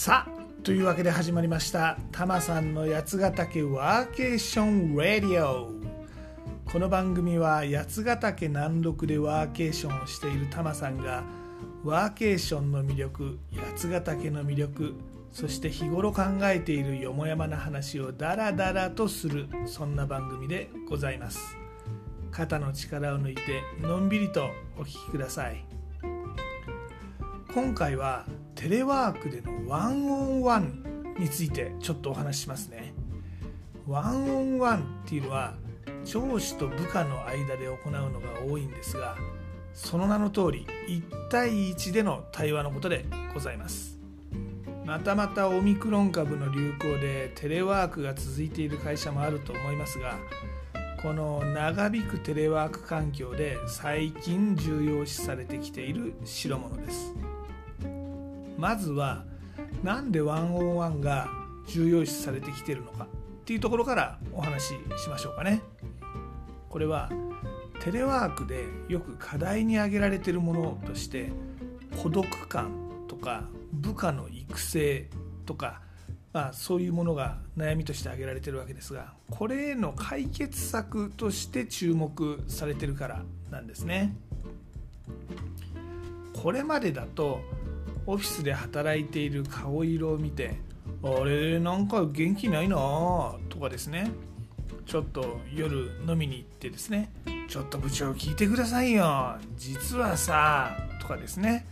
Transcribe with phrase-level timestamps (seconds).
[0.00, 1.98] さあというわけで始まりました。
[2.10, 5.72] タマさんの八ヶ岳ワーケーションラディオ
[6.72, 11.22] この番組は八ヶ岳南麓でワーケーションをしているタマさんが
[11.84, 13.38] ワーケーションの魅力
[13.74, 14.94] 八ヶ岳の魅力
[15.32, 21.58] そして日頃考えているよもやまな話をダラダラとするそんな番組でございます。
[22.30, 23.42] 肩の力を抜いて
[23.82, 24.48] のんびりと
[24.78, 25.62] お聴きください。
[27.52, 28.24] 今回は
[28.60, 32.92] テレワークでのワンオンワンについてちょっとお話ししますね。
[33.88, 35.54] ワンオンワンっていうのは
[36.04, 39.16] 上司と部下の間で行うのが多いんですが
[39.72, 43.98] その名の通り1対1での対話のことでございます。
[44.84, 50.18] またまたオミクロン株の流行でテレワークが続いている会社もあると思いますが
[51.00, 57.29] この長引くテレワーク環境で最近重要視されてきている代物です。
[58.60, 59.24] まずは
[59.82, 61.28] 何でワンオンワンが
[61.66, 65.62] 重要視されてきてるのかっていうところからお話ししましょうかね
[66.68, 67.08] これは
[67.82, 71.32] テレワークでよく課題に挙げられてるものとして
[72.02, 72.70] 孤独感
[73.08, 75.08] とか部下の育成
[75.46, 75.80] とか、
[76.34, 84.14] まあ、そういうものが悩みとして挙げられてるわけですがこれへの解決策として注目されてるからなんですね。
[86.42, 87.42] これまでだと
[88.06, 90.56] オフィスで働いている顔色を見て
[91.02, 91.60] 「あれ？
[91.60, 92.76] なんか元気ないな」
[93.48, 94.10] とかですね。
[94.86, 97.12] ちょっと夜飲みに行ってですね
[97.46, 99.36] 「ちょっと部長聞いてくださいよ。
[99.56, 101.66] 実はさ」とかですね。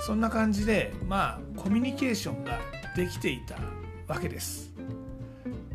[0.00, 2.58] そんな感じでまあコミュニケーションが
[2.94, 3.56] できていた
[4.06, 4.72] わけです。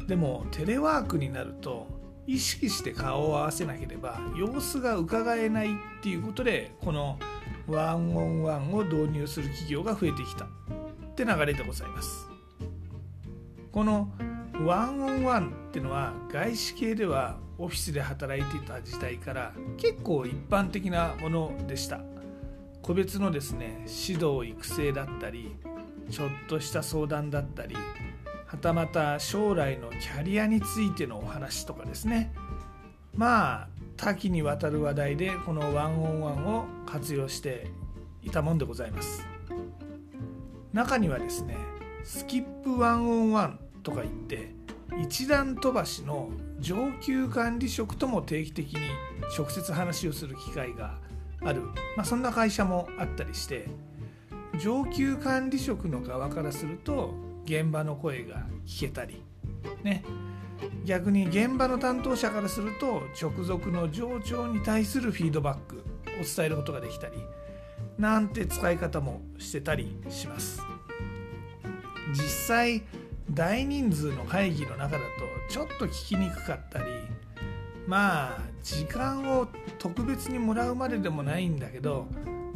[0.07, 1.87] でもテレワークになると
[2.27, 5.69] 意識して顔を合わせなければ様子が伺えないっ
[6.01, 7.17] ていうことでこの
[7.71, 10.45] ワンオンワンを導入する企業が増えてきた。
[10.45, 10.47] っ
[11.15, 12.27] て流れでございます。
[13.71, 14.11] この
[14.65, 22.01] ワンオンワンっていうのは外資系ではオフィスで働いていた時代から結構一般的なものでした。
[22.81, 25.55] 個別のですね指導育成だったり
[26.09, 27.75] ちょっとした相談だったり
[28.47, 32.33] はたまた将来のキャリアについてのお話とかですね。
[33.15, 33.67] まあ
[34.01, 37.67] 多岐にわたる話題でこのワンオンワンを活用して
[38.23, 39.27] いたもんでございます。
[40.73, 41.55] 中にはですね
[42.03, 44.55] スキップワンオンワンとか言って
[44.99, 48.79] 一段飛ばしの上級管理職とも定期的に
[49.37, 50.97] 直接話をする機会が
[51.43, 51.61] ある、
[51.95, 53.67] まあ、そんな会社もあったりして
[54.59, 57.13] 上級管理職の側からすると
[57.45, 59.23] 現場の声が聞けたり
[59.83, 60.03] ね。
[60.85, 65.81] 逆に現場の担当者からすると直属の上長に対するフィードバックを
[66.35, 67.17] 伝えることができたり
[67.97, 70.61] なんて使い方もしてたりします。
[72.13, 72.83] 実際
[73.29, 75.05] 大人数の会議の中だと
[75.49, 76.85] ちょっと聞きにくかったり
[77.87, 79.47] まあ時間を
[79.79, 82.07] 特別にもらうまででもないんだけど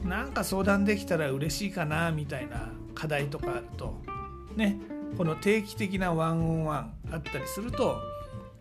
[0.04, 4.02] なんか相談できたら嬉しいかなみたいな課題とかあると
[4.56, 4.78] ね
[5.18, 8.02] この定期的なワンオンワンあったりすると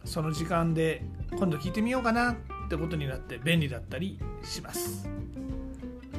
[0.04, 2.36] その時間で今度聞いてみようかなっ
[2.68, 5.08] てことになって便利だったりします。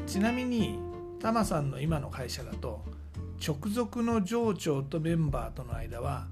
[0.07, 0.79] ちなみに
[1.19, 2.83] タマさんの今の会社だと
[3.45, 6.27] 直属の上長とメンバーとの間は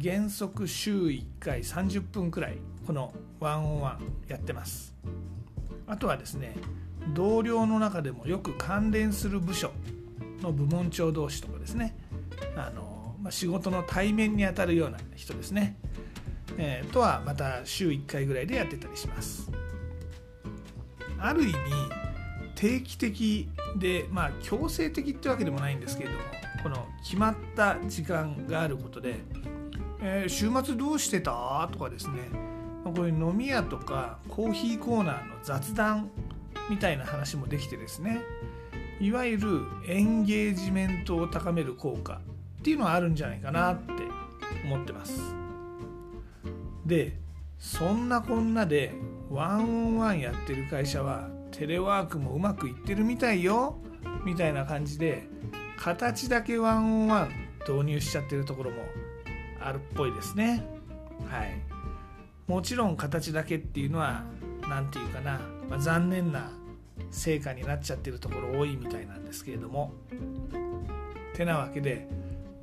[0.00, 3.98] 原則週1回30分くらいこのワンオンワン
[4.28, 4.94] やってます。
[5.86, 6.56] あとはですね
[7.14, 9.72] 同僚の中でもよく関連する部署
[10.42, 11.96] の部門長同士とかですね
[12.56, 15.76] あの、まあ、仕事の対面にあたるような人ですね、
[16.56, 19.50] えー、とはまた週1回ぐらいでやってたりします。
[21.20, 21.54] ある意味
[22.54, 26.22] 定期的でまあ強制的ってわけでもないんですけれども
[26.62, 29.16] この決まった時間があることで
[30.00, 32.48] 「えー、週末どうしてた?」とかですね。
[32.84, 36.10] こういう飲み屋とかコーヒーコーナーの雑談
[36.70, 38.22] みたいな話もできてですね。
[39.00, 42.20] いわゆるエンゲージメントを高める効果。
[42.68, 43.92] っていうのはあるんじゃないかなって
[44.62, 45.34] 思ってます。
[46.84, 47.18] で
[47.58, 48.92] そんなこんなで
[49.30, 53.78] ワンオンワンやってる会社はテレワークもうまくいってるみたいよ
[54.22, 55.26] みたいな感じで
[55.78, 57.30] 形だけワンオンワン
[57.66, 58.82] 導入しちゃってるところも
[59.60, 60.62] あるっぽいですね。
[61.30, 61.58] はい。
[62.46, 64.24] もちろん形だけっていうのは
[64.68, 66.50] 何て言うかな、まあ、残念な
[67.10, 69.94] 成果になっちゃってるところ多いみたいなんですけれども。
[71.38, 72.08] てなわけで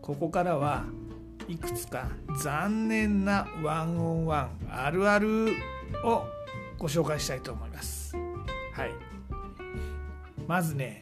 [0.06, 0.86] ここからは
[1.48, 2.10] いくつか
[2.44, 5.48] 残念なワンオンワンあるある
[6.04, 6.24] を
[6.78, 8.16] ご紹介したいと思います。
[8.72, 8.92] はい。
[10.48, 11.02] まずね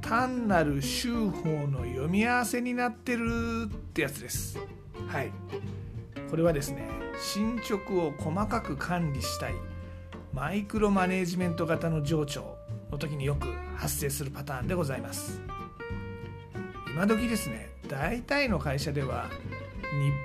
[0.00, 4.58] 単なる修法の読み合わせになってるってやつです。
[5.06, 5.30] はい。
[6.30, 6.88] これはですね
[7.20, 9.52] 進捗を細かく管理したい
[10.32, 12.56] マイクロマネジメント型の上長
[12.90, 15.42] の時によく発生するパターンでございます。
[16.94, 19.30] 今時ですね大体の会社では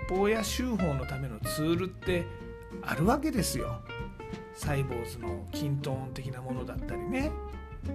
[0.09, 2.25] 日報や修法のためのツールって
[2.81, 3.81] あるわけですよ。
[4.55, 7.31] サイボーズのキントーン的なものだったりね。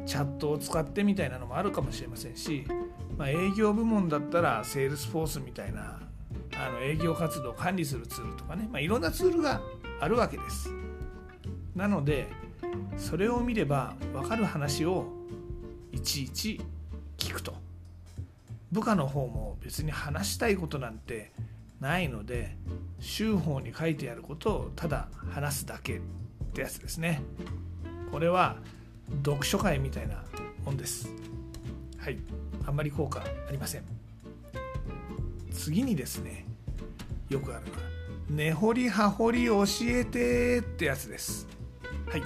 [0.06, 2.66] チャットを使ってみたいなのもあるかもしれませんし、
[3.18, 6.00] まあ、営業部門だったらセールスフォースみたいな
[6.56, 9.60] あの営業活動を管理するツールとかね、まあ、いろんなツールが
[10.00, 10.70] あるわけです。
[11.74, 12.28] なので
[12.96, 15.06] それを見れば分かる話を
[15.92, 16.60] いちいち
[17.18, 17.54] 聞くと。
[18.74, 21.30] 部下の方も別に話したいことなんて
[21.78, 22.56] ないので
[22.98, 26.00] 週報に書いてあることをただ話すだけっ
[26.52, 27.22] てやつですね。
[28.10, 28.56] これは
[29.24, 30.24] 読書会みたいな
[30.64, 31.08] もんです。
[31.98, 32.18] はい。
[32.66, 33.84] あんまり効果ありません。
[35.52, 36.44] 次にですね
[37.28, 37.78] よくあるのは
[38.28, 41.46] 根掘り葉掘り教えてってやつです。
[42.10, 42.22] はい。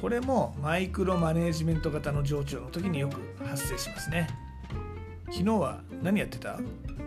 [0.00, 4.43] これもマイクロマネジメント型の上長の時によく発生しますね。
[5.34, 6.60] 昨日は何やってた？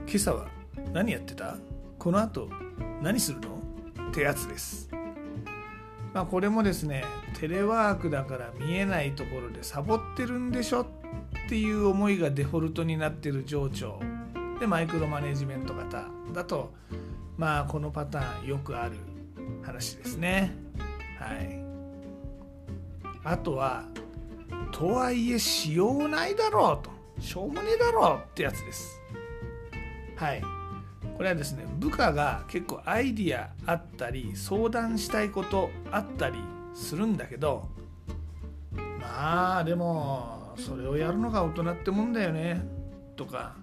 [0.05, 0.47] 今朝は
[0.91, 1.55] 何やってた？
[1.97, 2.49] この後
[3.01, 3.61] 何するの？
[4.09, 4.89] ってやつです。
[6.13, 7.05] まあこれもですね
[7.39, 10.81] テレワークだから見えないところでサボってるんでしょ？
[10.81, 10.85] っ
[11.47, 14.01] ていう思いがデフォルトになってる上長
[14.59, 16.03] でマイクロマネジメント型。
[16.33, 16.73] だと
[17.37, 18.97] まあこのパターンよくある
[19.63, 20.53] 話ですね。
[21.17, 21.63] はい。
[23.23, 23.85] あとは
[24.73, 26.96] とはいえしようないだろうと。
[27.19, 28.99] しょうもねえだろうってやつです。
[30.15, 30.41] はい。
[31.17, 36.37] これはですね部下が結構アイディアあったり相談したいことあったり
[36.75, 37.69] するんだけど
[39.01, 42.61] まあでもそれをやるのが大人ってもんだよね
[43.15, 43.55] とか、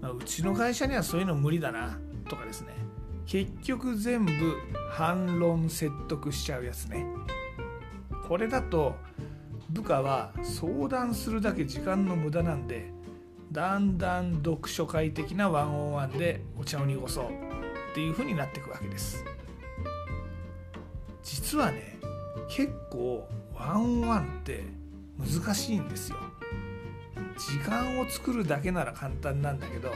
[0.00, 2.68] まあ、うちの会社にはそういうの無理だなとかですね。
[3.26, 4.32] 結局全部
[4.90, 7.06] 反論説得しちゃうやつね。
[8.26, 8.96] これだと
[9.70, 12.90] 部下は相談するだけ時間の無駄なんで
[13.52, 19.24] だんだん読書会的なワンオンワンでお茶を濁そうっていう風になっていくわけです。
[21.22, 21.98] 実はね
[22.48, 24.64] 結構ワンオンワンって
[25.18, 26.18] 難しいんですよ。
[27.38, 29.92] 時間を作るだけなら簡単なんだけど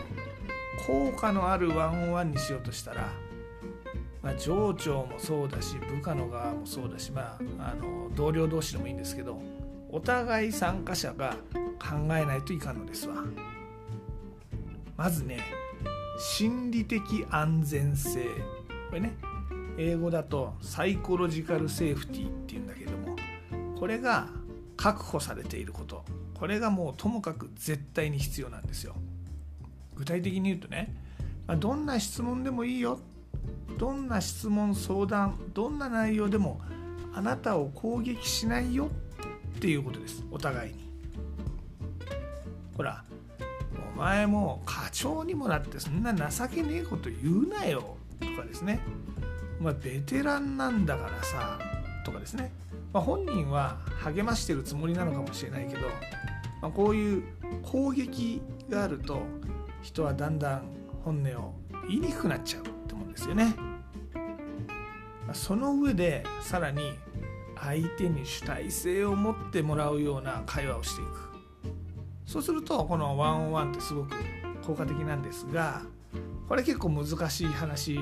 [0.87, 3.09] 効果のあるワンオンワンにしようとしたら、
[4.23, 9.41] まあ、上長もそうだし部下の側もそうだし、まあ、あの同僚同士でもいいんですけど
[9.93, 11.37] お互い参加者が
[11.79, 13.17] 考えないといかんのですわ。
[14.97, 15.41] まずね
[16.19, 18.25] 心理的安全性。
[18.89, 19.15] これね
[19.77, 23.17] 英語だとサイコロジカルセーフティーっていうんだけども
[23.79, 24.29] これが
[24.77, 26.05] 確保されていること。
[26.35, 28.95] これがもうともかく絶対に必要なんですよ。
[29.95, 30.97] 具体的に言うとね
[31.59, 32.99] どんな質問でもいいよ。
[33.79, 36.61] どんな質問相談どんな内容でも
[37.15, 38.89] あなたを攻撃しないよ。
[39.63, 40.25] っていうことです。
[40.33, 40.91] お互いに。
[42.77, 43.05] ほら
[43.95, 47.97] お前も課長にもなってそんな情けねえこと言うなよ。
[48.19, 48.81] とかですね。
[49.61, 51.61] お前ベテランなんだからさ。
[52.05, 52.51] とかですね、
[52.93, 55.87] まあ、本人は励ましてるつもりなのかもしれないけど、
[56.61, 57.23] まあ、こういう
[57.63, 59.23] 攻撃があると
[59.81, 60.63] 人はだんだん
[61.05, 61.55] 本音を
[61.87, 63.55] 言いにくくなっちゃうって思うんですよね。
[65.33, 66.99] その上でさらに
[67.63, 71.33] 相手に主体性を持ってもらうような会話をしていく。
[72.27, 74.15] そうするとこのワンオンワンってすごく
[74.65, 75.83] 効果的なんですが
[76.49, 77.99] これ結構難しい話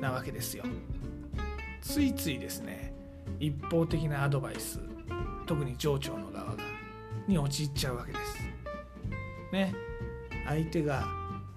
[0.00, 0.64] なわけですよ。
[1.80, 2.92] ついついですね
[3.38, 4.80] 一方的なアドバイス
[5.46, 6.56] 特に上長の側が
[7.26, 8.38] に陥っちゃうわけです。
[9.52, 9.74] ね。
[10.46, 11.06] 相手が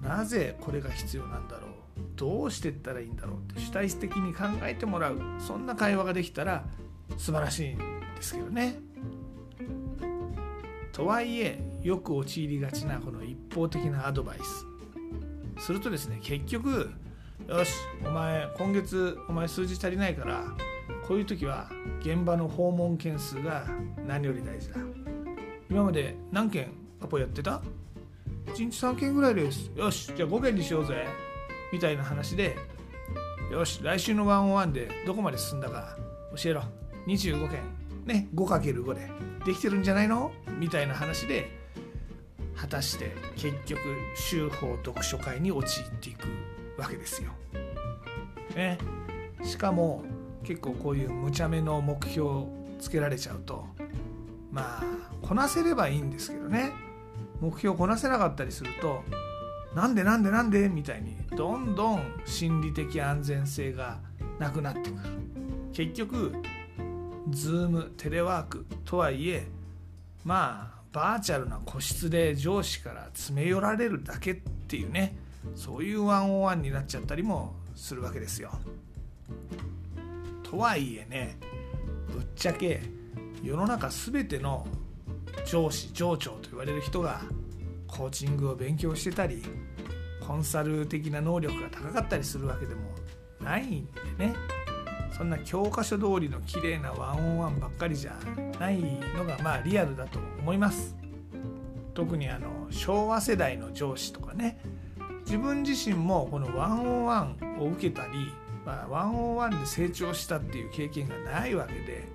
[0.02, 1.72] なぜこれが必要なんだろう
[2.16, 6.66] どうしていったらいいんだろうって主体的に考えてもらうそんな会話ができたら
[7.18, 7.84] 素晴らしいんで
[8.22, 8.76] すけどね。
[10.92, 14.66] とはいえよく陥りがちなこの一方的なアドバイス。
[15.64, 16.92] するとですね結局
[17.48, 17.74] よし
[18.06, 20.44] お前今月お前数字足りないから
[21.08, 21.70] こういう時は
[22.02, 23.66] 現場の訪問件数が
[24.08, 24.76] 何より大事だ。
[25.70, 27.62] 今まで何件アポやってた
[28.48, 29.72] ?1 日3件ぐらいです。
[29.76, 31.06] よしじゃあ5件にしようぜ。
[31.72, 32.58] みたいな話で
[33.52, 35.98] よし来週のワンオンワンでどこまで進んだか
[36.36, 36.64] 教えろ。
[37.08, 37.60] 25件。
[38.06, 39.12] ね 5×5 で。
[39.46, 40.32] できてるんじゃないの？
[40.60, 41.50] みたいな話で
[42.56, 43.80] 果たして結局
[44.16, 46.28] 修法読書会に陥っていく
[46.80, 47.32] わけですよ。
[48.56, 48.78] ね、
[49.44, 50.04] しかも
[50.44, 53.66] 結構こういう無茶目の目標をつけられちゃうと
[54.52, 54.84] まあ
[55.22, 56.72] こなせればいいんですけどね。
[57.40, 59.02] 目標こなせなかったりすると
[59.74, 60.70] なんでなんでなんで？
[60.70, 63.98] みたいにどんどん心理的安全性が
[64.38, 64.94] なくなってくる。
[65.74, 66.34] 結局
[67.32, 69.48] Zoom テレワークとはいえ
[70.24, 75.16] まあバーチャルな個室で上司から詰め寄られるだけっていうね
[75.56, 78.52] そういうワンオンワンになっちゃったりもするわけですよ。
[80.44, 81.38] とはいえね
[82.14, 82.82] ぶっちゃけ
[83.42, 84.68] 世の中全ての
[85.46, 87.22] 上司上長と言われる人が
[87.88, 89.44] コーチングを勉強してたり
[90.20, 92.82] コンサル的な能力が高かったりするわけでも
[93.42, 93.86] ないん
[94.18, 94.36] でね
[95.22, 98.18] そんな教科書通りの綺麗なワンオンワンばっかりじゃ
[98.60, 98.80] ない
[99.16, 100.96] のがまあリアルだと思います。
[101.94, 104.60] 特にあの昭和世代の上司とかね。
[105.24, 108.34] 自分自身もこのワンオンワンを受けたり、
[108.66, 112.08] まあ、ワンオンワンで成長したっていう経験がないわけで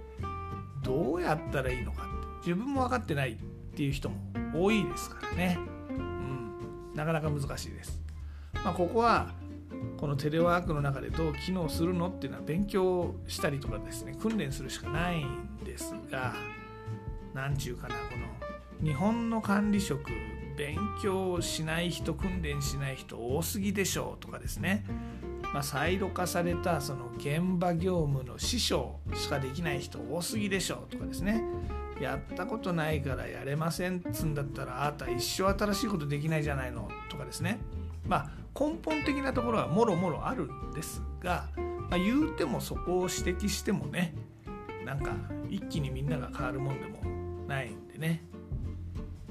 [0.82, 2.48] どうやったらいいのかって。
[2.48, 3.36] 自分も分かってないっ
[3.76, 4.16] ていう人も
[4.52, 5.60] 多いですからね、
[5.90, 8.02] うん、なかなか難しいです、
[8.64, 9.32] まあ、ここは
[9.97, 16.35] このテレワークの中でどう機能するのっていうのは勉強したりとかですね訓練するしかないんですが
[17.35, 18.00] 何ちゅうかなこ
[18.80, 20.11] の日本の管理職
[20.56, 24.85] 勉強しない人訓練しない人多すぎでしょうとかですね、
[25.52, 31.42] まあ、サイド化されたその現場業務の師匠しかできない人多すぎでしょうとかですね。
[32.00, 37.59] やったことないからやれませんっつんだったらあなた一生新しいことできないじゃないのとかですね。
[38.06, 41.48] まあ根本的なところはもろもろあるんですが、
[41.90, 44.14] まあ、言うてもそこを指摘してもね
[44.84, 45.12] なんか
[45.50, 48.25] 一気にみんなが変わるもんでもないんでね。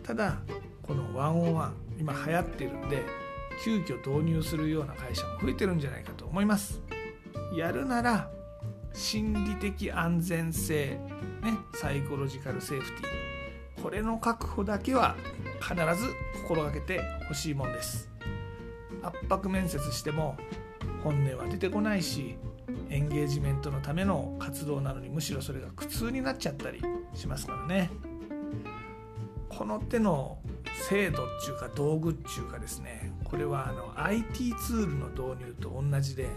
[0.03, 0.37] ただ
[0.83, 3.03] このワンオンワン今流行ってるんで
[3.63, 6.81] 急遽導入するような会社も増えてるんじゃないかと思います。
[7.55, 8.29] やるなら
[8.93, 10.99] 心理的安全性
[11.41, 15.15] ねサイコロジカルセーフティーこれの確保だけは
[15.61, 18.14] 必ず心がけてほしいもんです。
[19.07, 20.37] 圧迫面接しても
[21.03, 22.37] 本音は出てこないし
[22.89, 26.81] エンゲージメントのための活動なのにむしろそれが苦痛になっちゃったり
[27.13, 27.89] しますからね。
[29.49, 30.37] この手の
[30.89, 36.27] 制度っていうか道具っていうかですねこれはあの IT ツールの導入と同じで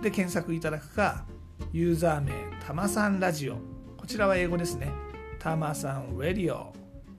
[0.00, 1.26] で検索いただくか
[1.72, 2.32] ユーザー名
[2.64, 3.56] たまさんラジオ。
[3.96, 4.92] こちらは英語ですね。
[5.40, 6.72] たまさんラディオ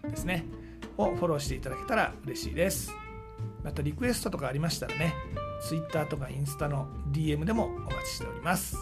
[0.07, 0.45] ですね。
[0.97, 2.93] をフォローしていただけたら嬉しいです。
[3.65, 5.13] またリクエストとかありましたらね
[5.67, 8.77] Twitter とかインスタの DM でもお待ちしております。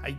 [0.00, 0.16] はい。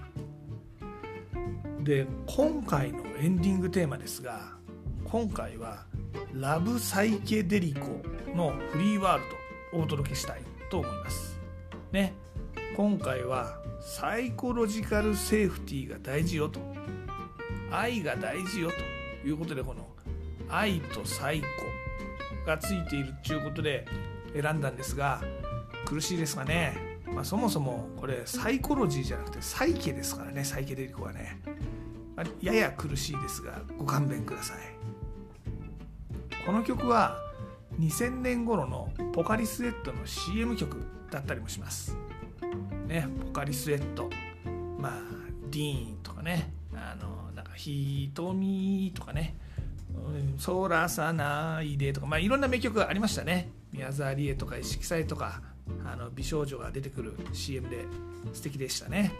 [1.80, 4.58] で今回のエンディングテーマですが
[5.06, 5.86] 今回は
[6.34, 8.02] ラブサイケデリコ
[8.36, 9.24] のフリーワール
[9.72, 11.40] ドをお届けしたいと思います。
[11.92, 12.14] ね。
[12.76, 16.60] 今回はサイコロジカルセーフティーが大事よと。
[17.74, 18.70] 愛が大事よ
[19.24, 19.88] ということでこの
[20.48, 21.48] 愛と最高
[22.46, 23.86] がついているっていうことで
[24.40, 25.22] 選んだんですが
[25.86, 30.44] 苦しいですかね、まあ、そもそもこれサイコロジーじゃなくてサイケですからね。
[30.44, 31.40] サイケデリコはね、
[32.16, 34.58] まあ、やや苦しいですがご勘弁ください。
[36.46, 37.18] この曲は
[37.80, 41.98] 2000年頃のポカリスエットの CM 曲だったりもします。
[42.88, 44.10] ねポカリスエット。
[44.78, 45.02] まあ
[45.50, 46.52] ディーンとかね。
[46.74, 49.36] あのなんか瞳とみ」とかね。
[50.38, 53.50] ソーラーサナイデとか、まあ、いろんな名曲がありましたね。
[53.72, 55.42] 宮沢りえとか石木彩とか。
[55.86, 57.86] あの美少女が出てくる CM で
[58.34, 59.14] 素敵でしたね。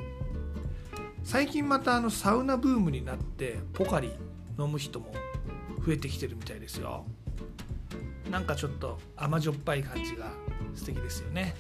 [1.24, 4.12] 最近またあのサウナブームになってポカリ
[4.60, 5.14] 飲む人も
[5.86, 7.06] 増えてきてるみたいですよ。
[8.32, 10.32] なんかちょっと甘じょっぱい感じが
[10.74, 11.56] 素敵ですよね。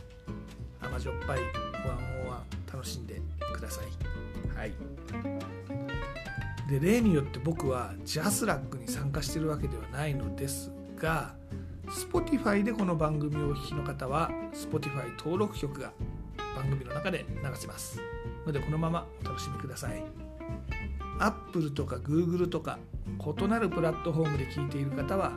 [0.82, 3.22] 甘じょっぱい101楽しんで
[3.54, 4.58] ください。
[4.58, 4.74] はい。
[6.70, 11.36] で例によって僕はジャスラックに参加してるわけではないのですが
[11.88, 15.92] Spotify でこの番組をお聴きの方は Spotify 登録曲が
[16.56, 18.00] 番組の中で流せます。
[18.46, 20.04] のでこのままお楽しみください。
[21.20, 22.80] Apple とか Google とか
[23.20, 25.34] 異なるプラットフォームで聴いている方は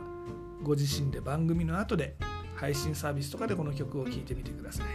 [0.63, 2.15] ご自身で番組の後で
[2.55, 4.87] 配信サービスとかでこの曲を聴いてみてください。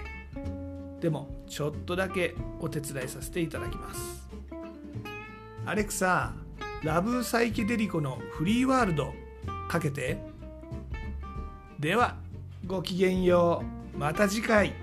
[1.00, 4.28] でもちょっとだけお手伝いさせていただきます。
[5.64, 6.32] アレクサ
[6.82, 9.12] ラブサイケデリコのフリーワールド
[9.68, 10.18] かけて。
[11.78, 12.16] では
[12.66, 13.98] ごきげんよう。
[13.98, 14.81] また次回。